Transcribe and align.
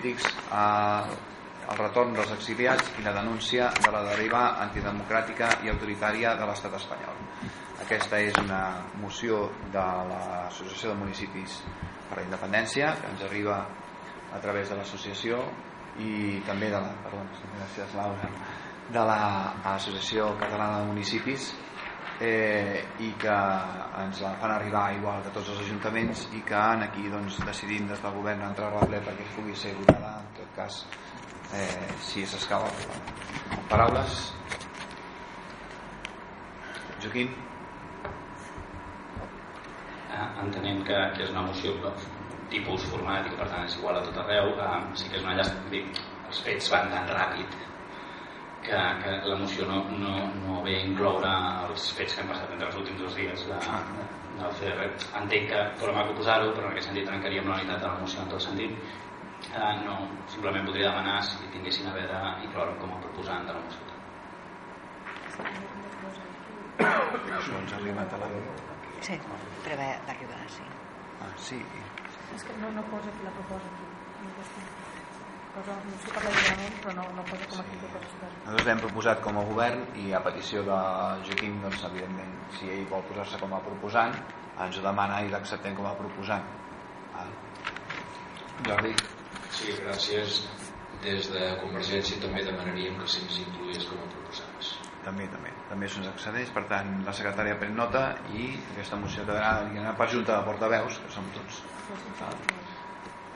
polítics 0.00 0.24
eh, 0.52 1.70
el 1.70 1.78
retorn 1.78 2.14
dels 2.16 2.32
exiliats 2.34 2.88
i 2.98 3.04
la 3.04 3.12
denúncia 3.14 3.68
de 3.76 3.90
la 3.92 4.02
deriva 4.08 4.56
antidemocràtica 4.64 5.50
i 5.64 5.70
autoritària 5.70 6.34
de 6.38 6.48
l'estat 6.48 6.74
espanyol. 6.74 7.20
Aquesta 7.84 8.18
és 8.18 8.34
una 8.40 8.62
moció 9.00 9.44
de 9.72 9.84
l'Associació 10.10 10.90
de 10.90 10.98
Municipis 11.04 11.60
per 12.08 12.18
la 12.18 12.24
Independència 12.26 12.94
que 12.98 13.12
ens 13.12 13.22
arriba 13.28 13.60
a 14.32 14.40
través 14.42 14.70
de 14.70 14.80
l'associació 14.80 15.44
i 16.00 16.40
també 16.46 16.72
de 16.72 16.80
la, 16.80 16.90
perdó, 17.04 17.22
gràcies 17.58 17.94
Laura, 17.94 18.32
de 18.90 19.06
l'Associació 19.06 20.32
Catalana 20.40 20.80
de 20.80 20.90
Municipis 20.90 21.52
eh, 22.20 22.84
i 23.00 23.10
que 23.18 23.36
ens 24.02 24.20
la 24.20 24.34
fan 24.40 24.52
arribar 24.52 24.90
igual 24.94 25.22
que 25.24 25.32
tots 25.32 25.48
els 25.54 25.62
ajuntaments 25.64 26.26
i 26.36 26.42
que 26.46 26.56
aquí 26.86 27.08
doncs, 27.08 27.38
decidim 27.48 27.88
des 27.88 28.02
del 28.02 28.12
govern 28.12 28.44
entrar 28.48 28.68
a 28.76 28.84
ple 28.86 29.00
perquè 29.06 29.24
pugui 29.34 29.56
ser 29.56 29.72
votada 29.78 30.18
en 30.20 30.28
tot 30.36 30.50
cas 30.56 30.84
eh, 31.54 31.94
si 32.00 32.26
s'escau 32.26 32.66
paraules? 33.70 34.20
Joaquim? 37.00 37.32
Eh, 40.12 40.28
entenem 40.44 40.84
que, 40.84 41.00
que 41.16 41.24
és 41.24 41.32
una 41.32 41.46
moció 41.48 41.72
tipus 42.50 42.84
format 42.92 43.24
i 43.24 43.32
que 43.32 43.40
per 43.40 43.48
tant 43.48 43.64
és 43.64 43.78
igual 43.78 43.96
a 43.96 44.04
tot 44.04 44.20
arreu 44.20 44.52
eh, 44.58 44.78
sí 44.94 45.08
que 45.08 45.16
és 45.16 45.24
una 45.24 45.38
llàstima. 45.40 45.84
Els 46.30 46.44
fets 46.46 46.68
van 46.70 46.92
tan 46.92 47.08
ràpid 47.10 47.56
que, 48.62 48.78
que 49.02 49.12
la 49.28 49.36
moció 49.36 49.66
no, 49.66 49.84
no, 49.98 50.14
no 50.44 50.62
ve 50.62 50.76
a 50.76 50.86
incloure 50.86 51.30
els 51.68 51.90
fets 51.96 52.16
que 52.16 52.24
han 52.24 52.32
passat 52.32 52.50
entre 52.54 52.68
els 52.68 52.80
últims 52.82 53.00
dos 53.04 53.14
dies 53.16 53.44
de, 53.48 53.60
del 54.40 54.56
CDR. 54.58 54.88
Entenc 55.20 55.52
que 55.52 55.60
tornem 55.80 56.00
a 56.02 56.08
proposar-ho, 56.08 56.50
però 56.56 56.68
en 56.68 56.74
aquest 56.74 56.90
sentit 56.90 57.08
trencaríem 57.08 57.48
la 57.48 57.60
unitat 57.60 57.80
de 57.84 57.88
la 57.88 58.00
moció 58.02 58.24
en 58.24 58.34
tot 58.34 58.44
sentit. 58.46 58.72
Eh, 59.50 59.74
no, 59.86 59.96
simplement 60.28 60.66
podria 60.68 60.90
demanar 60.90 61.20
si 61.24 61.48
tinguessin 61.54 61.88
a 61.88 61.94
haver 61.94 62.08
d'incloure 62.10 62.76
com 62.82 62.92
a 62.96 63.00
proposant 63.06 63.48
de 63.48 63.56
la 63.56 63.62
moció. 63.64 63.88
Això 66.80 67.56
ens 67.62 67.72
ha 67.72 67.78
arribat 67.80 68.12
a 68.16 68.20
la... 68.20 68.28
Sí, 69.06 69.16
preveu 69.64 70.04
d'arribar, 70.08 70.42
sí. 70.56 70.66
Ah, 71.24 71.32
sí. 71.48 71.62
És 72.36 72.44
que 72.44 72.60
no, 72.60 72.70
no 72.76 72.84
posa 72.92 73.12
la 73.24 73.32
proposa 73.38 73.72
aquí. 73.72 73.89
Moció 75.60 76.12
per 76.14 76.22
l'alliberament, 76.24 76.76
però 76.80 76.92
no, 76.96 77.02
no 77.16 77.22
posa 77.28 77.46
com 77.50 77.58
a 77.60 77.62
actitud 77.62 77.90
per 77.92 78.28
Nosaltres 78.30 78.68
l'hem 78.68 78.78
proposat 78.80 79.18
com 79.24 79.36
a 79.36 79.42
govern 79.48 79.82
i 80.02 80.06
a 80.16 80.20
petició 80.24 80.62
de 80.64 80.78
Joaquim, 81.26 81.58
doncs, 81.64 81.82
evidentment, 81.88 82.30
si 82.56 82.70
ell 82.72 82.86
vol 82.92 83.04
posar-se 83.10 83.40
com 83.42 83.52
a 83.52 83.60
proposant, 83.66 84.16
ens 84.64 84.78
ho 84.78 84.84
demana 84.86 85.18
i 85.26 85.28
l'acceptem 85.32 85.76
com 85.76 85.88
a 85.90 85.92
proposant. 85.98 86.46
Ah. 87.12 87.26
Jordi? 88.70 88.94
Sí, 89.58 89.76
gràcies. 89.82 90.40
Des 91.04 91.28
de 91.32 91.44
Convergència 91.60 92.20
també 92.24 92.42
demanaríem 92.46 92.96
que 93.00 93.12
se'ns 93.18 93.38
inclogués 93.44 93.84
com 93.90 94.00
a 94.00 94.08
proposants. 94.14 94.72
També, 95.04 95.28
també. 95.34 95.52
També 95.68 95.92
se'ns 95.92 96.08
accedeix, 96.08 96.54
per 96.56 96.64
tant, 96.72 96.96
la 97.04 97.14
secretària 97.20 97.60
pren 97.60 97.76
nota 97.76 98.06
i 98.32 98.48
aquesta 98.72 99.00
moció 99.04 99.28
quedarà 99.28 99.52
anar 99.68 99.94
per 100.00 100.08
junta 100.16 100.36
de 100.38 100.48
portaveus, 100.48 101.00
que 101.04 101.12
som 101.16 101.28
tots. 101.36 101.62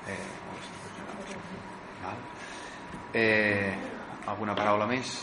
Eh, 0.09 0.21
Eh, 3.15 3.71
alguna 4.27 4.55
paraula 4.59 4.87
més? 4.91 5.15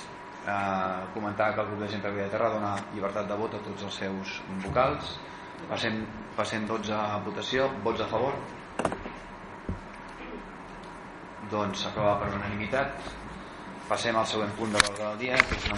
Eh, 0.41 1.01
comentar 1.13 1.53
que 1.53 1.61
el 1.61 1.67
grup 1.67 1.83
de 1.83 1.89
gent 1.91 2.01
per 2.01 2.13
Via 2.15 2.25
de 2.25 2.33
Terra 2.33 2.49
dona 2.49 2.75
llibertat 2.95 3.27
de 3.29 3.37
vot 3.37 3.53
a 3.53 3.61
tots 3.65 3.83
els 3.83 3.99
seus 4.03 4.41
vocals. 4.65 5.15
Passem, 5.69 6.01
passem 6.35 6.65
12 6.65 6.93
a 6.97 7.19
votació. 7.25 7.69
Vots 7.83 8.01
a 8.01 8.07
favor? 8.09 8.33
Doncs 11.51 11.83
s'aprova 11.83 12.15
per 12.23 12.31
unanimitat. 12.33 13.11
Passem 13.91 14.15
al 14.15 14.25
següent 14.25 14.51
punt 14.57 14.71
de 14.71 14.79
l'ordre 14.81 15.03
del 15.03 15.17
dia, 15.19 15.35
que 15.37 15.55
és 15.59 15.65
una 15.65 15.69